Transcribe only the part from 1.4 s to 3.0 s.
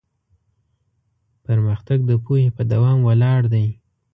پرمختګ د پوهې په دوام